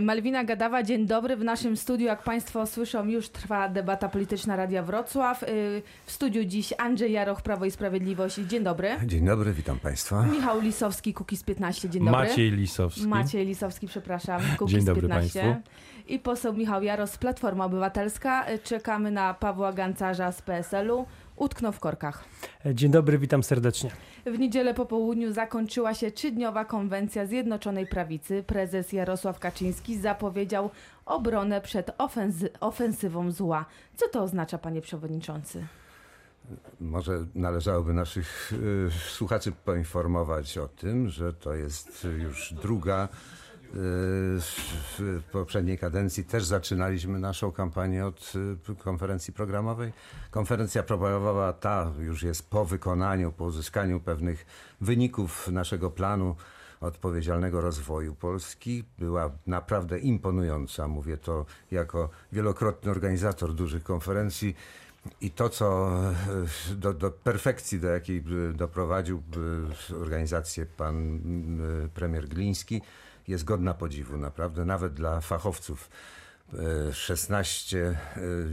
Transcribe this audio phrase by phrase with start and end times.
[0.00, 1.36] Malwina Gadawa, dzień dobry.
[1.36, 5.42] W naszym studiu, jak Państwo słyszą, już trwa debata polityczna Radia Wrocław.
[5.42, 5.46] Y,
[6.06, 8.36] w studiu dziś Andrzej Jaroch, Prawo i Sprawiedliwość.
[8.36, 8.88] Dzień dobry.
[9.06, 10.22] Dzień dobry, witam Państwa.
[10.22, 11.90] Michał Lisowski, Kukiz 15.
[11.90, 12.20] Dzień dobry.
[12.28, 13.06] Maciej Lisowski.
[13.06, 15.40] Maciej Lisowski, przepraszam, Kukiz Dzień dobry 15.
[15.40, 15.70] Państwu.
[16.08, 18.50] I poseł Michał Jaros, Platforma Obywatelska.
[18.50, 21.06] Y, Czekamy na Pawła Gancarza z PSL-u.
[21.36, 22.24] Utknął w korkach.
[22.74, 23.90] Dzień dobry, witam serdecznie.
[24.26, 28.44] W niedzielę po południu zakończyła się trzydniowa konwencja Zjednoczonej Prawicy.
[28.46, 30.70] Prezes Jarosław Kaczyński zapowiedział
[31.06, 33.64] obronę przed ofensy ofensywą zła.
[33.96, 35.66] Co to oznacza, panie przewodniczący?
[36.80, 43.08] Może należałoby naszych y, słuchaczy poinformować o tym, że to jest już druga.
[43.66, 44.40] Y,
[44.98, 48.32] W poprzedniej kadencji też zaczynaliśmy naszą kampanię od
[48.70, 49.92] y, konferencji programowej.
[50.30, 54.46] Konferencja programowa ta już jest po wykonaniu, po uzyskaniu pewnych
[54.80, 56.36] wyników naszego planu
[56.80, 58.84] odpowiedzialnego rozwoju Polski.
[58.98, 60.88] Była naprawdę imponująca.
[60.88, 64.56] Mówię to jako wielokrotny organizator dużych konferencji.
[65.20, 65.90] I to, co
[66.70, 69.22] e, do, do perfekcji, do jakiej e, doprowadził
[70.00, 71.20] organizację pan
[71.94, 72.82] premier Gliński,
[73.28, 75.90] jest godna podziwu, naprawdę, nawet dla fachowców.
[76.88, 77.96] E, 16 e,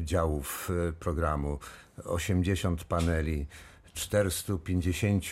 [0.03, 1.59] działów e, programu,
[2.05, 3.45] 80 paneli,
[3.94, 5.29] 450 e,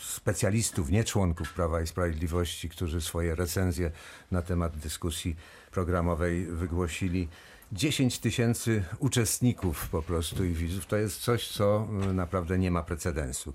[0.00, 3.90] specjalistów, nie członków Prawa i Sprawiedliwości, którzy swoje recenzje
[4.30, 5.36] na temat dyskusji
[5.70, 7.28] programowej wygłosili.
[7.72, 10.86] 10 tysięcy uczestników po prostu i widzów.
[10.86, 13.54] To jest coś, co e, naprawdę nie ma precedensu.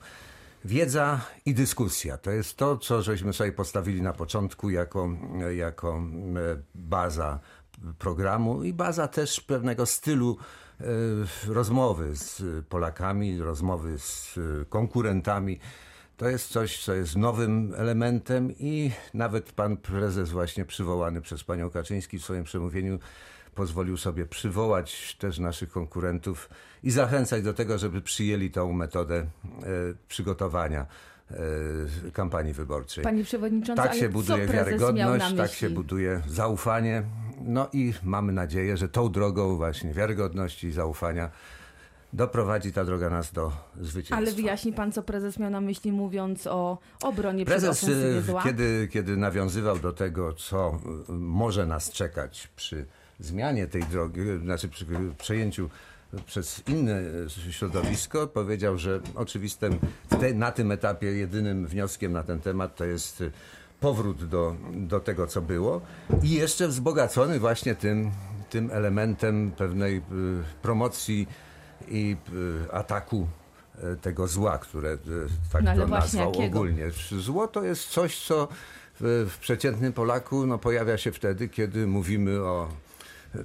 [0.66, 5.09] Wiedza i dyskusja to jest to, co żeśmy sobie postawili na początku jako,
[5.55, 7.39] jako e, baza
[7.97, 10.38] programu i baza też pewnego stylu
[10.81, 10.85] e,
[11.47, 15.59] rozmowy z Polakami, rozmowy z e, konkurentami.
[16.17, 21.69] To jest coś, co jest nowym elementem i nawet pan prezes właśnie przywołany przez panią
[21.69, 23.00] Kaczyński w swoim przemówieniu
[23.56, 26.50] pozwolił sobie przywołać też naszych konkurentów
[26.84, 29.25] i zachęcać do tego, żeby przyjęli tą metodę e,
[30.07, 30.85] przygotowania
[31.31, 33.03] e, kampanii wyborczej.
[33.03, 37.03] Panie przewodniczący, Tak się buduje wiarygodność, tak się buduje zaufanie.
[37.41, 41.29] No i mamy nadzieję, że tą drogą właśnie wiarygodności i zaufania
[42.13, 44.18] doprowadzi ta droga nas do zwycięstwa.
[44.18, 48.22] Ale wyjaśni pan, co prezes miał na myśli, mówiąc o obronie przed Prezes, ofensywie e,
[48.22, 48.44] zła?
[48.44, 50.79] kiedy, kiedy nawiązywał do tego, co
[51.09, 52.85] może nas czekać przy
[53.20, 54.86] zmianie tej drogi, znaczy przy
[55.18, 55.70] przejęciu
[56.26, 57.02] przez inne
[57.52, 59.80] środowisko, powiedział, że oczywistym
[60.20, 63.24] te, na tym etapie jedynym wnioskiem na ten temat to jest
[63.80, 65.81] powrót do, do tego, co było
[66.24, 68.12] i jeszcze wzbogacony właśnie tym,
[68.50, 70.02] tym elementem pewnej e,
[70.62, 71.28] promocji
[71.88, 72.18] i
[72.68, 73.28] e, ataku
[73.84, 74.97] e, tego zła, które
[75.52, 76.46] tak No to nazwał jakiego?
[76.46, 76.92] ogólnie.
[77.20, 78.47] Zło to jest coś, co
[79.00, 82.70] w, w przeciętnym Polaku no, pojawia się wtedy, kiedy mówimy o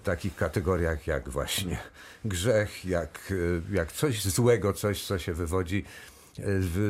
[0.03, 1.79] takich kategoriach jak właśnie
[2.25, 3.33] grzech, jak,
[3.71, 5.85] e, jak coś złego, coś, co się wywodzi
[6.39, 6.43] e,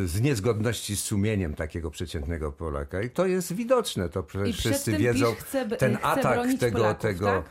[0.07, 3.03] z niezgodności z sumieniem takiego przeciętnego Polaka.
[3.03, 5.35] I to jest widoczne, to I wszyscy wiedzą.
[5.35, 7.45] Chce, ten chce atak tego, Polaków, tego tak?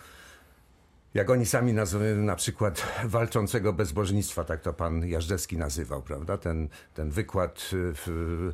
[1.14, 6.38] jak oni sami nazywają na przykład walczącego bezbożnictwa, tak to pan Jażdżewski nazywał, prawda?
[6.38, 8.52] Ten, ten wykład, w,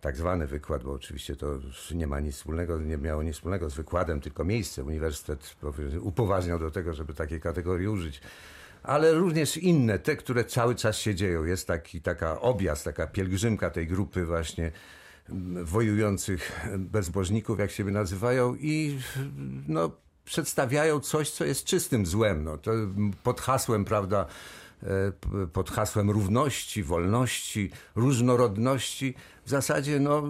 [0.00, 1.58] tak zwany wykład, bo oczywiście to
[1.94, 4.84] nie ma nic wspólnego, nie miało nic wspólnego z wykładem, tylko miejsce.
[4.84, 5.56] Uniwersytet
[6.00, 8.20] upoważniał do tego, żeby takiej kategorii użyć.
[8.82, 11.44] Ale również inne, te, które cały czas się dzieją.
[11.44, 14.72] Jest taki, taka objazd, taka pielgrzymka tej grupy właśnie
[15.30, 18.98] mm, wojujących bezbożników, jak siebie nazywają i
[19.68, 19.90] no,
[20.24, 22.44] przedstawiają coś, co jest czystym złem.
[22.44, 22.72] No, to
[23.22, 24.26] pod hasłem, prawda,
[24.82, 29.14] e, pod hasłem równości, wolności, różnorodności
[29.50, 30.22] w zasadzie no,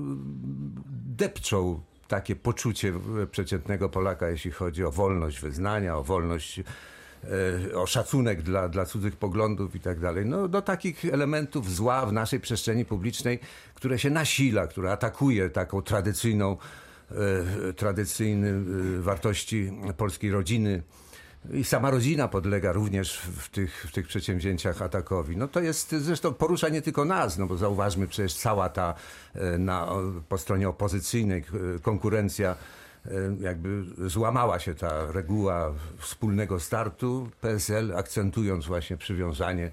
[1.16, 2.92] depczą takie poczucie
[3.31, 9.16] przeciętnego Polaka, jeśli chodzi o wolność wyznania, o wolność, e, o szacunek dla, dla cudzych
[9.16, 10.26] poglądów i tak dalej.
[10.26, 13.38] No, do takich elementów zła w naszej przestrzeni publicznej,
[13.75, 16.56] które się nasila, które atakuje taką tradycyjną,
[17.10, 18.48] e, tradycyjne
[19.00, 20.83] wartości polskiej rodziny.
[21.53, 25.37] I sama rodzina podlega również w tych, w tych przedsięwzięciach atakowi.
[25.37, 28.95] No to jest, zresztą porusza nie tylko nas, no bo zauważmy przecież cała ta
[29.34, 29.89] e, na,
[30.28, 31.41] po stronie opozycyjnej
[31.77, 32.57] e, konkurencja
[33.07, 33.10] e,
[33.41, 37.31] jakby złamała się ta reguła wspólnego startu.
[37.41, 39.71] PSL akcentując właśnie przywiązanie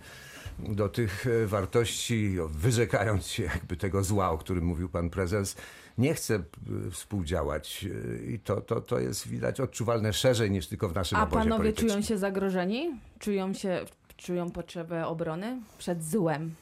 [0.60, 5.56] do tych wartości, wyrzekając się jakby tego zła, o którym mówił pan prezes,
[5.98, 6.44] nie chce
[6.92, 11.24] współdziałać e, i to, to, to jest widać odczuwalne szerzej niż tylko w naszym A
[11.24, 11.90] obozie panowie politycznym.
[11.90, 13.00] czują się zagrożeni?
[13.20, 13.86] Czują, się,
[14.18, 16.56] czują potrzebę obrony przed złem?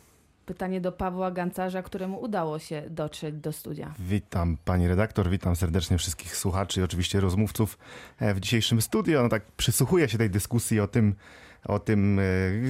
[0.46, 3.94] Pytanie do Pawła Gancarza, któremu udało się dotrzeć do studia.
[4.00, 7.78] Witam pani redaktor, witam serdecznie wszystkich słuchaczy i oczywiście rozmówców
[8.20, 9.24] e, w dzisiejszym studio.
[9.24, 11.16] No tak przysłuchuję się tej dyskusji o tym,
[11.66, 12.24] o tym e,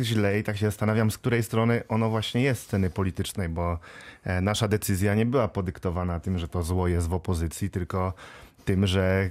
[0.03, 3.79] źle i tak się zastanawiam, z której strony ono właśnie jest sceny politycznej, bo
[4.23, 8.13] e, nasza decyzja nie była podyktowana tym, że to zło jest w opozycji, tylko
[8.65, 9.29] tym, że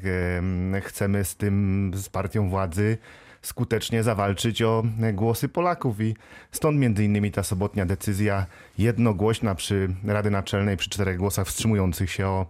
[0.83, 2.99] chcemy z tym, z partią władzy
[3.43, 4.83] skutecznie zawalczyć o
[5.13, 6.01] głosy Polaków.
[6.01, 6.17] I
[6.53, 8.47] stąd między innymi ta sobotnia decyzja
[8.79, 12.47] jednogłośna przy Rady Naczelnej przy czterech głosach wstrzymujących się o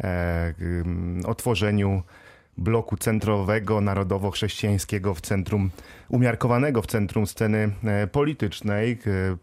[0.00, 0.54] e,
[1.24, 2.02] otworzeniu
[2.60, 5.70] bloku centrowego, narodowo-chrześcijańskiego w centrum,
[6.08, 8.98] umiarkowanego w centrum sceny e, politycznej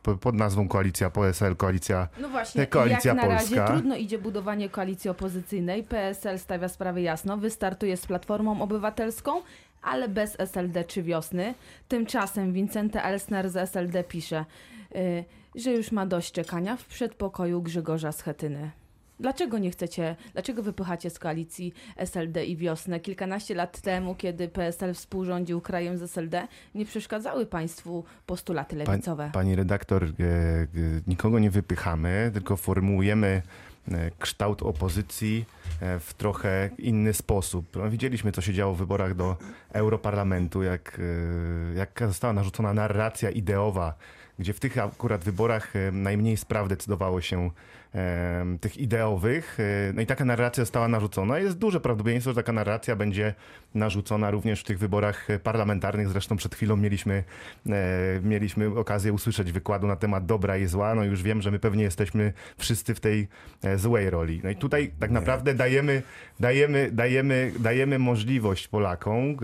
[0.08, 3.56] e, pod nazwą Koalicja PSL, Koalicja, no właśnie, Koalicja jak na Polska.
[3.56, 5.84] razie trudno idzie budowanie koalicji opozycyjnej.
[5.84, 9.42] PSL stawia sprawę jasno, wystartuje z Platformą Obywatelską,
[9.82, 11.54] ale bez SLD czy wiosny.
[11.88, 14.46] Tymczasem Wincente Elsner z SLD pisze,
[14.96, 15.26] yy,
[15.56, 18.72] że już ma dość czekania w przedpokoju Grzegorza Schetyny.
[19.20, 23.00] Dlaczego nie chcecie, dlaczego wypychacie z koalicji SLD i wiosnę?
[23.00, 29.30] Kilkanaście lat temu, kiedy PSL współrządził krajem z SLD, nie przeszkadzały państwu postulaty lewicowe.
[29.34, 30.68] pani redaktor, e, e,
[31.08, 33.42] nikogo nie wypychamy, tylko formułujemy
[33.92, 35.46] E, kształt opozycji
[35.82, 37.76] e, w trochę inny sposób.
[37.76, 39.38] No, widzieliśmy, co się działo w wyborach do
[39.74, 43.94] Europarlamentu, jak, e, jak została narzucona narracja ideowa,
[44.40, 47.52] gdzie w tych akurat wyborach najmniej spraw decydowało się
[48.62, 49.58] tych ideowych.
[49.60, 51.40] E, no i taka narracja została narzucona.
[51.40, 53.34] Jest duże prawdopodobieństwo, że taka narracja będzie
[53.76, 56.10] narzucona również w tych wyborach parlamentarnych.
[56.10, 57.24] Zresztą przed chwilą mieliśmy,
[57.70, 57.74] e,
[58.24, 60.96] mieliśmy okazję usłyszeć wykładu na temat dobra i zła.
[60.96, 63.28] No już wiem, że my pewnie jesteśmy wszyscy w tej
[63.64, 64.42] e, złej roli.
[64.44, 66.02] No i tutaj tak naprawdę dajemy,
[66.40, 69.38] dajemy, dajemy, dajemy możliwość Polakom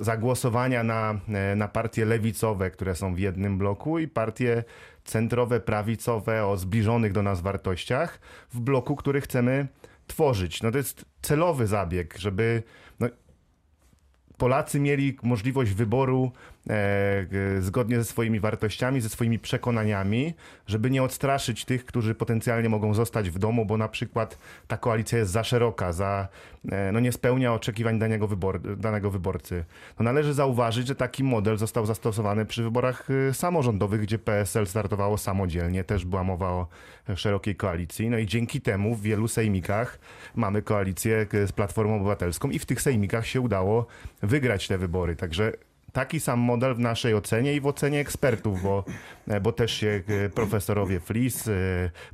[0.00, 1.20] zagłosowania na,
[1.56, 4.64] na partie lewicowe, które są w jednym bloku i partie
[5.04, 8.20] centrowe, prawicowe, o zbliżonych do nas wartościach
[8.52, 9.68] w bloku, który chcemy
[10.06, 10.62] tworzyć.
[10.62, 12.62] No to jest celowy zabieg, żeby
[13.00, 13.08] no,
[14.36, 16.32] Polacy mieli możliwość wyboru
[17.60, 20.34] zgodnie ze swoimi wartościami, ze swoimi przekonaniami,
[20.66, 24.38] żeby nie odstraszyć tych, którzy potencjalnie mogą zostać w domu, bo na przykład
[24.68, 26.28] ta koalicja jest za szeroka, za,
[26.72, 29.64] e, no nie spełnia oczekiwań danego, wybor, danego wyborcy.
[29.98, 35.18] No należy zauważyć, że taki model został zastosowany przy wyborach y, samorządowych, gdzie PSL startowało
[35.18, 36.66] samodzielnie, też była mowa o
[37.16, 38.10] szerokiej koalicji.
[38.10, 39.98] No i dzięki temu w wielu sejmikach
[40.34, 43.86] mamy koalicję z Platformą Obywatelską i w tych sejmikach się udało
[44.22, 45.16] wygrać te wybory.
[45.16, 45.52] Także
[45.92, 48.84] taki sam model w naszej ocenie i w ocenie ekspertów, bo,
[49.28, 51.52] e, bo też się e, profesorowie Flis, e,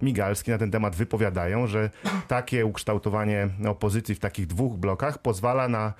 [0.02, 1.90] Migalski na ten temat wypowiadają, że
[2.28, 5.92] takie ukształtowanie opozycji w takich dwóch blokach pozwala na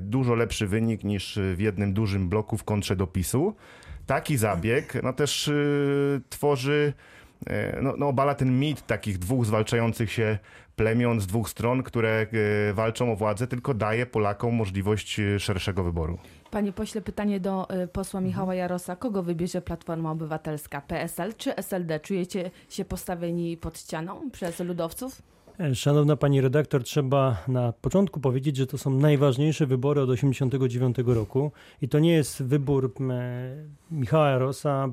[0.00, 3.54] dużo lepszy wynik niż w jednym dużym bloku w kontrze do PiSu.
[4.06, 5.50] Taki zabieg no też
[6.28, 6.92] tworzy,
[7.82, 10.38] no, no obala ten mit takich dwóch zwalczających się
[10.76, 12.26] plemion z dwóch stron, które
[12.74, 16.18] walczą o władzę, tylko daje Polakom możliwość szerszego wyboru.
[16.54, 18.96] Panie pośle, pytanie do y, posła Michała Jarosa.
[18.96, 20.80] Kogo wybierze Platforma Obywatelska?
[20.80, 22.00] PSL czy SLD?
[22.00, 25.22] Czujecie się postawieni pod ścianą przez ludowców?
[25.60, 31.16] E, szanowna pani redaktor, trzeba na początku powiedzieć, że to są najważniejsze wybory od 1989
[31.16, 31.52] roku
[31.82, 32.94] i to nie jest wybór
[33.90, 34.88] Michała Jarosa,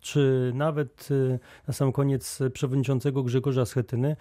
[0.00, 4.16] czy nawet e, na sam koniec przewodniczącego Grzegorza Schetyny.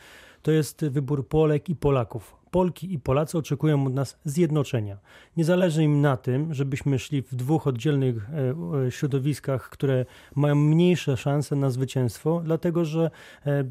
[0.46, 2.36] To jest wybór Polek i Polaków.
[2.52, 4.98] Polki i Polacy oczekują od nas zjednoczenia.
[5.38, 10.06] Nie zależy im na tym, żebyśmy szli w dwóch oddzielnych e, e, środowiskach, które
[10.36, 13.12] mają mniejsze szanse na zwycięstwo, dlatego że
[13.46, 13.64] e,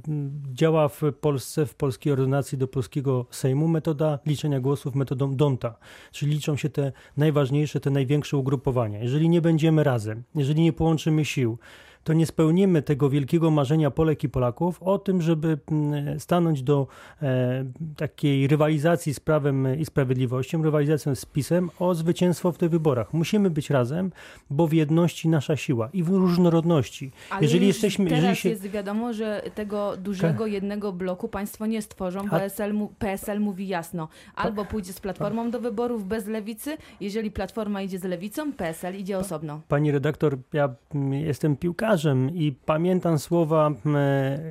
[0.53, 5.79] działa w Polsce, w polskiej ordynacji do polskiego Sejmu metoda liczenia głosów metodą Donta,
[6.13, 8.99] czyli liczą się te najważniejsze, te największe ugrupowania.
[8.99, 11.59] Jeżeli nie będziemy razem, jeżeli nie połączymy sił,
[12.05, 16.87] to nie spełnimy tego wielkiego marzenia Polek i Polaków o tym, żeby mm, stanąć do
[17.23, 17.65] e,
[17.97, 23.13] takiej rywalizacji z prawem i sprawiedliwością, rywalizacją z PiSem o zwycięstwo w tych wyborach.
[23.13, 24.13] Musimy być razem,
[24.51, 27.13] bo w jedności nasza siła i w różnorodności.
[27.31, 28.49] Ale jeżeli jesteśmy, teraz jeżeli się...
[28.49, 32.29] jest wiadomo, że tego dużego jednego bloku państwo nie stworzą.
[32.29, 37.99] PSL, PSL mówi jasno, albo pójdzie z Platformą do wyborów bez Lewicy, jeżeli Platforma idzie
[37.99, 39.61] z Lewicą, PSL idzie osobno.
[39.69, 40.75] Pani redaktor, ja
[41.11, 43.71] jestem piłkarzem, piłkarzem i pamiętam słowa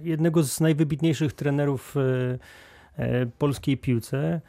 [0.04, 2.40] jednego z najwybitniejszych trenerów e,
[2.98, 4.42] e, polskiej piłce,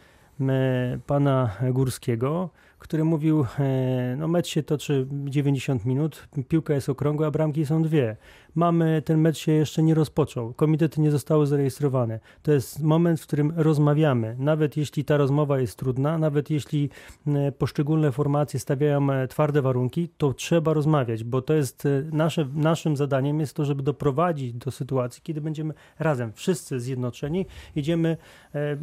[1.06, 7.30] pana Górskiego, który mówił, e, no mecz się toczy 90 minut, piłka jest okrągła, a
[7.30, 8.16] bramki są dwie.
[8.54, 12.20] Mamy, ten mecz się jeszcze nie rozpoczął, komitety nie zostały zarejestrowane.
[12.42, 16.90] To jest moment, w którym rozmawiamy, nawet jeśli ta rozmowa jest trudna, nawet jeśli
[17.26, 22.96] e, poszczególne formacje stawiają e, twarde warunki, to trzeba rozmawiać, bo to jest nasze, naszym
[22.96, 27.46] zadaniem jest to, żeby doprowadzić do sytuacji, kiedy będziemy razem, wszyscy zjednoczeni,
[27.76, 28.16] idziemy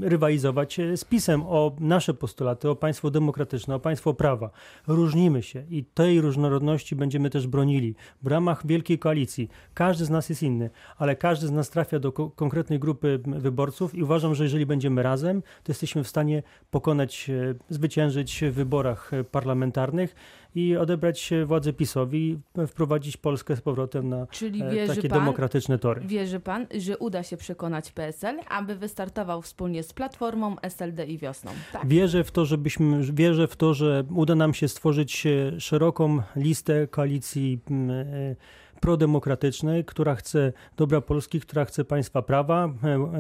[0.01, 4.49] rywalizować z PiSem o nasze postulaty, o państwo demokratyczne, o państwo prawa.
[4.87, 7.95] Różnimy się i tej różnorodności będziemy też bronili.
[8.23, 12.11] W ramach wielkiej koalicji każdy z nas jest inny, ale każdy z nas trafia do
[12.11, 17.29] ko konkretnej grupy wyborców i uważam, że jeżeli będziemy razem, to jesteśmy w stanie pokonać,
[17.29, 20.15] e, zwyciężyć w wyborach e, parlamentarnych
[20.55, 25.79] i odebrać władzę PiSowi wprowadzić Polskę z powrotem na Czyli e, wierzy takie pan, demokratyczne
[25.79, 26.01] tory.
[26.05, 31.51] Wierzy pan, że uda się przekonać PSL, aby wystartował wspólnie z Platformą, SLD i Wiosną?
[31.73, 31.87] Tak.
[31.87, 36.87] Wierzę w to, żebyśmy, wierzę w to, że uda nam się stworzyć e, szeroką listę
[36.87, 38.35] koalicji e,
[38.81, 42.69] prodemokratycznej, która chce dobra Polski, która chce państwa prawa,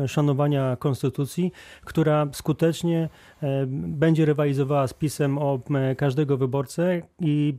[0.03, 1.51] e, szanowania konstytucji,
[1.85, 3.09] która skutecznie
[3.67, 5.59] będzie rywalizowała z PiSem o
[5.97, 7.57] każdego wyborcę i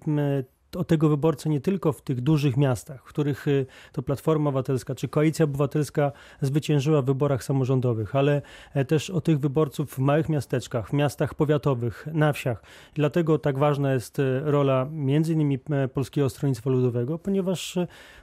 [0.76, 4.94] o tego wyborcę nie tylko w tych dużych miastach, w których y, to Platforma Obywatelska
[4.94, 8.42] czy Koalicja Obywatelska zwyciężyła w wyborach samorządowych, ale
[8.74, 12.62] e, też o tych wyborców w małych miasteczkach, w miastach powiatowych, na wsiach.
[12.94, 17.78] Dlatego tak ważna jest e, rola między innymi e, Polskiego Stronnictwa Ludowego, ponieważ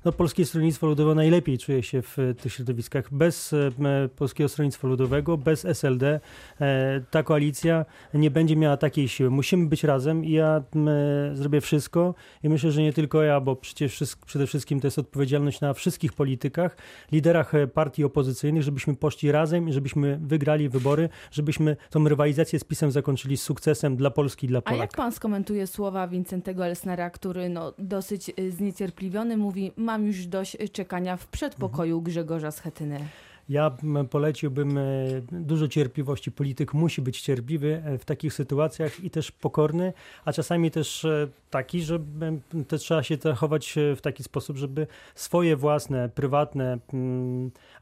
[0.06, 3.14] no, Polskie Stronnictwo Ludowe najlepiej czuje się w tych środowiskach.
[3.14, 3.56] Bez
[4.16, 6.20] Polskiego Stronnictwa Ludowego, bez SLD
[7.12, 9.30] ta koalicja nie będzie miała takiej siły.
[9.30, 10.64] Musimy być razem i ja
[11.34, 15.62] zrobię wszystko, i myślę, że nie tylko ja, bo przecież przede wszystkim to jest odpowiedzialność
[15.62, 16.78] na wszystkich politykach,
[17.12, 22.64] liderach e, partii opozycyjnych, żebyśmy poszli razem i żebyśmy wygrali wybory, żebyśmy tą rywalizację z
[22.64, 24.80] PiSem zakończyli z sukcesem dla Polski i dla Polak.
[24.80, 30.26] A jak pan skomentuje słowa Wincentego Elsnera, który no, dosyć e, zniecierpliwiony mówi, mam już
[30.26, 32.04] dość czekania w przedpokoju mhm.
[32.04, 33.00] Grzegorza Schetyny?
[33.50, 33.72] Ja
[34.10, 34.84] poleciłbym e,
[35.32, 36.32] dużo cierpliwości.
[36.32, 39.94] Polityk musi być cierpliwy e, w takich sytuacjach i też pokorny,
[40.26, 42.00] a czasami też e, taki, że
[42.68, 46.78] też trzeba się zachować w taki sposób, żeby swoje własne, prywatne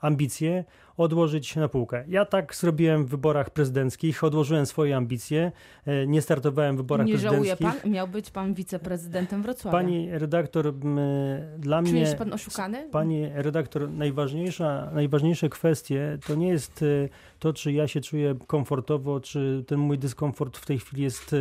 [0.01, 0.63] ambicje
[0.97, 2.03] odłożyć na półkę.
[2.07, 5.51] Ja tak zrobiłem w wyborach prezydenckich, odłożyłem swoje ambicje,
[5.85, 7.49] e, nie startowałem w wyborach nie prezydenckich.
[7.49, 7.91] Nie żałuje pan?
[7.91, 9.77] Miał być pan wiceprezydentem Wrocławia.
[9.77, 10.73] Pani redaktor,
[11.57, 12.05] dla Czuje mnie...
[12.05, 12.89] się pan oszukany?
[12.91, 19.19] Pani redaktor, najważniejsza, najważniejsze kwestie to nie jest e, to, czy ja się czuję komfortowo,
[19.19, 21.35] czy ten mój dyskomfort w tej chwili jest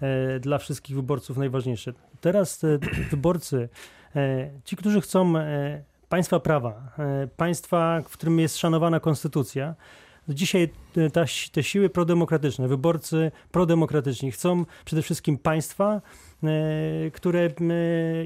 [0.00, 1.94] e, dla wszystkich wyborców najważniejszy.
[2.20, 2.62] Teraz
[3.10, 3.68] wyborcy,
[4.64, 5.34] ci, którzy chcą
[6.08, 9.74] państwa prawa, e, państwa, w którym jest szanowana konstytucja.
[10.28, 10.68] Dzisiaj
[11.12, 16.00] ta, te siły prodemokratyczne, wyborcy prodemokratyczni chcą przede wszystkim państwa,
[16.44, 17.74] E, które e,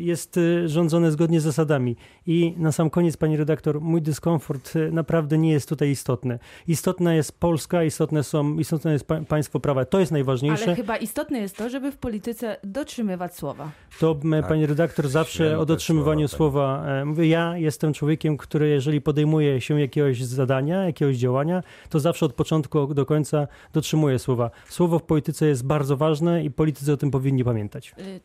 [0.00, 1.96] jest e, rządzone zgodnie z zasadami.
[2.26, 6.38] I na sam koniec, pani redaktor, mój dyskomfort naprawdę nie jest tutaj istotny.
[6.68, 9.84] Istotna jest Polska, istotne, są, istotne jest państwo prawa.
[9.84, 10.64] To jest najważniejsze.
[10.64, 13.70] Ale chyba istotne jest to, żeby w polityce dotrzymywać słowa.
[14.00, 14.48] To tak.
[14.48, 19.80] pani redaktor zawsze o dotrzymywaniu słowa, słowa mówię, ja jestem człowiekiem, który jeżeli podejmuje się
[19.80, 22.59] jakiegoś zadania, jakiegoś działania, to zawsze od początku
[22.94, 24.50] do końca dotrzymuje słowa.
[24.68, 27.94] Słowo w polityce jest bardzo ważne i politycy o tym powinni pamiętać.
[27.98, 28.20] Y,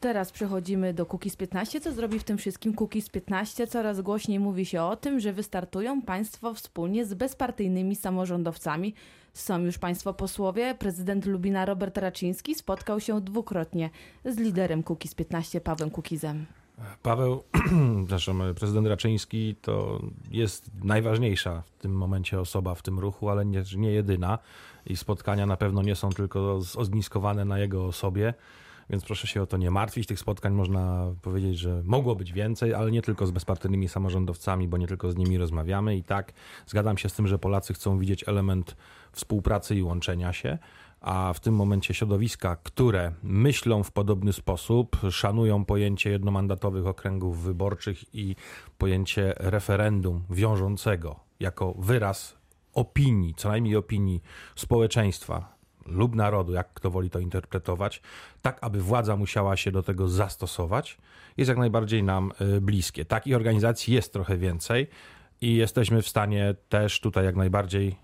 [0.00, 1.80] teraz przechodzimy do Cookies 15.
[1.80, 3.66] Co zrobi w tym wszystkim Cookies 15?
[3.66, 8.94] Coraz głośniej mówi się o tym, że wystartują państwo wspólnie z bezpartyjnymi samorządowcami.
[9.34, 10.74] Są już państwo posłowie.
[10.78, 13.90] Prezydent Lubina Robert Raczyński spotkał się dwukrotnie
[14.24, 16.46] z liderem Cookies 15 Pawłem Kukizem.
[17.02, 17.44] Paweł,
[18.06, 23.62] przepraszam, prezydent Raczyński to jest najważniejsza w tym momencie osoba w tym ruchu, ale nie,
[23.76, 24.38] nie jedyna.
[24.86, 28.34] I spotkania na pewno nie są tylko zogniskowane na jego osobie
[28.90, 30.06] więc proszę się o to nie martwić.
[30.06, 34.76] Tych spotkań można powiedzieć, że mogło być więcej, ale nie tylko z bezpartyjnymi samorządowcami, bo
[34.76, 35.96] nie tylko z nimi rozmawiamy.
[35.96, 36.32] I tak
[36.66, 38.76] zgadzam się z tym, że Polacy chcą widzieć element
[39.12, 40.58] współpracy i łączenia się.
[41.00, 48.14] A w tym momencie środowiska, które myślą w podobny sposób, szanują pojęcie jednomandatowych okręgów wyborczych
[48.14, 48.36] i
[48.78, 52.38] pojęcie referendum wiążącego jako wyraz
[52.74, 54.22] opinii, co najmniej opinii
[54.56, 58.02] społeczeństwa lub narodu, jak kto woli to interpretować,
[58.42, 60.98] tak aby władza musiała się do tego zastosować,
[61.36, 63.04] jest jak najbardziej nam y, bliskie.
[63.04, 64.86] Takich organizacji jest trochę więcej
[65.40, 67.96] i jesteśmy w stanie też tutaj jak najbardziej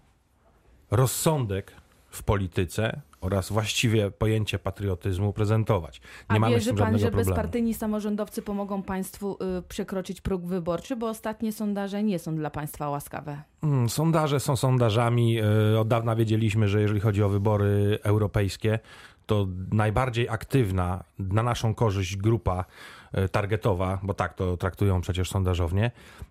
[0.90, 1.72] rozsądek
[2.14, 6.00] w polityce oraz właściwie pojęcie patriotyzmu prezentować.
[6.30, 7.26] Nie A mamy z wierzy tym pan, że problemu.
[7.30, 12.88] bezpartyjni samorządowcy pomogą państwu y, przekroczyć próg wyborczy, bo ostatnie sondaże nie są dla państwa
[12.90, 13.42] łaskawe.
[13.62, 15.38] Mm, Sondaże są sondażami.
[15.74, 18.78] E, Od dawna wiedzieliśmy, że jeżeli chodzi o wybory europejskie,
[19.26, 22.64] to najbardziej aktywna na naszą korzyść grupa
[23.12, 25.90] e, targetowa, bo tak to traktują przecież sondażownie,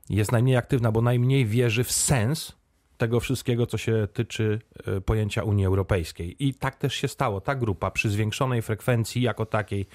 [0.10, 2.63] jest najmniej aktywna, bo najmniej wierzy w sens
[2.98, 6.36] tego wszystkiego, co się tyczy e, pojęcia Unii Europejskiej.
[6.40, 7.42] I tak też się stało.
[7.42, 9.86] Ta grupa przy zwiększonej frekwencji jako takiej,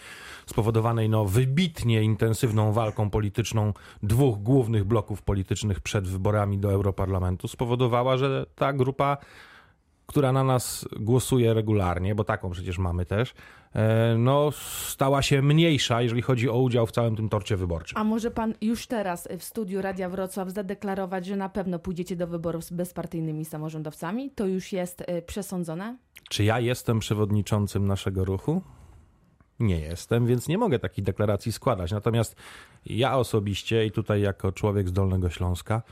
[0.46, 8.16] spowodowanej no, wybitnie intensywną walką polityczną dwóch głównych bloków politycznych przed wyborami do Europarlamentu, spowodowała,
[8.16, 9.16] że ta grupa,
[10.08, 13.34] która na nas głosuje regularnie, bo taką przecież mamy też,
[13.74, 14.50] e, no,
[14.86, 17.98] stała się mniejsza, jeżeli chodzi o udział w całym tym torcie wyborczym.
[17.98, 22.26] A może pan już teraz w studiu Radia Wrocław zadeklarować, że na pewno pójdziecie do
[22.26, 24.30] wyborów z bezpartyjnymi samorządowcami?
[24.30, 25.96] To już jest y, przesądzone?
[26.28, 28.62] Czy ja jestem przewodniczącym naszego ruchu?
[29.60, 31.92] Nie jestem, więc nie mogę takiej deklaracji składać.
[31.92, 32.36] Natomiast
[32.86, 35.82] ja osobiście i tutaj jako człowiek z Dolnego Śląska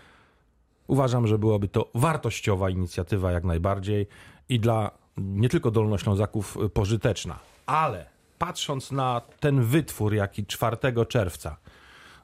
[0.87, 4.07] uważam, że byłoby to wartościowa inicjatywa jak najbardziej
[4.49, 7.39] i dla nie tylko Dolnoślązaków y, pożyteczna.
[7.67, 8.07] Ale
[8.39, 10.77] patrząc na ten wytwór, jaki 4
[11.09, 11.57] czerwca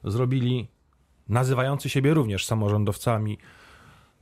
[0.03, 0.67] zrobili
[1.29, 3.37] nazywający siebie również samorządowcami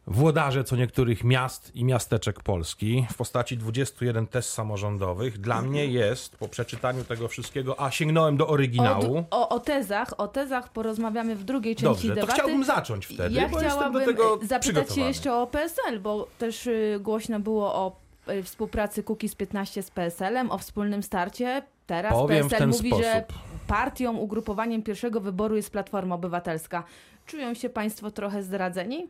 [0.08, 6.38] włodarze co niektórych miast i miasteczek Polski w postaci 21 test samorządowych dla mnie jest,
[6.38, 9.18] po przeczytaniu tego wszystkiego, a sięgnąłem do oryginału.
[9.32, 12.34] O, o, o tezach, o tezach porozmawiamy w drugiej części Dobrze, to debaty.
[12.34, 16.00] chciałbym zacząć wtedy, ja bo jestem chciałabym do tego y, zapytać się jeszcze o PSL,
[16.00, 17.96] bo też y, głośno było o
[18.30, 21.64] y, współpracy Kukiz 15 z PSL-em, o wspólnym starcie.
[21.88, 23.06] Teraz Powiem PSL mówi, sposób.
[23.06, 23.26] że
[23.68, 26.84] partią, ugrupowaniem pierwszego wyboru jest Platforma Obywatelska.
[27.26, 29.08] Czują się państwo trochę zdradzeni?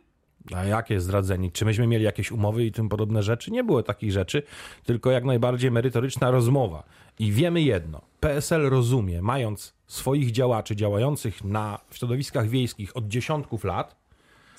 [0.55, 1.51] A jakie zdradzeni?
[1.51, 3.51] Czy myśmy mieli jakieś umowy i tym podobne rzeczy?
[3.51, 4.43] Nie było takich rzeczy,
[4.83, 6.83] tylko jak najbardziej merytoryczna rozmowa.
[7.19, 8.01] I wiemy jedno.
[8.19, 13.95] PSL rozumie, mając swoich działaczy działających na w środowiskach wiejskich od dziesiątków lat,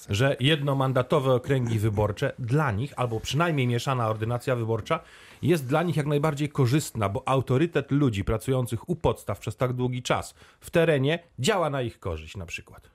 [0.09, 5.01] że jednomandatowe okręgi wyborcze dla nich, albo przynajmniej mieszana ordynacja wyborcza,
[5.43, 10.03] jest dla nich jak najbardziej korzystna, bo autorytet ludzi pracujących u podstaw przez tak długi
[10.03, 12.91] czas w terenie działa na ich korzyść na przykład.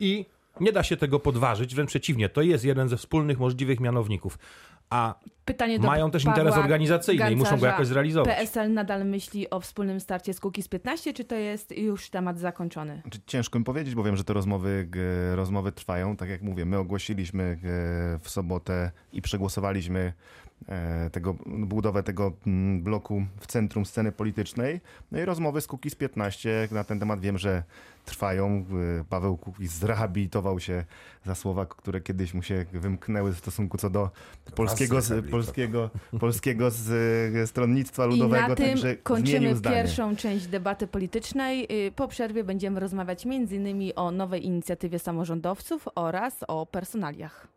[0.00, 0.26] I
[0.60, 4.38] nie da się tego podważyć, wręcz przeciwnie, to jest jeden ze wspólnych możliwych mianowników.
[4.90, 5.14] A
[5.44, 7.72] Pytanie do mają też Pawła interes organizacyjny i muszą go Gancarza.
[7.72, 8.36] jakoś zrealizować.
[8.36, 13.00] PSL nadal myśli o wspólnym starcie z Kukiz 15, czy to jest już temat zakończony?
[13.02, 14.88] Znaczy, Ciężko mi powiedzieć, bo wiem, że te rozmowy,
[15.34, 16.16] rozmowy trwają.
[16.16, 17.70] Tak jak mówię, my ogłosiliśmy g-
[18.22, 20.12] w sobotę i przegłosowaliśmy e,
[21.12, 24.80] tego, budowę tego mm, bloku w centrum sceny politycznej.
[25.12, 27.62] No i rozmowy z Kukiz 15 na ten temat wiem, że
[28.04, 28.64] trwają.
[29.00, 30.84] E, Paweł Kukiz zrehabilitował się
[31.26, 34.10] za słowa, które kiedyś mu się wymknęły w stosunku co do
[34.54, 36.90] polskiego, z, polskiego, polskiego z,
[37.36, 38.48] e, stronnictwa I ludowego.
[38.48, 41.68] na tym także kończymy pierwszą część debaty politycznej.
[41.96, 43.92] Po przerwie będziemy rozmawiać m.in.
[43.96, 47.48] o nowej inicjatywie samorządowców oraz o personaliach.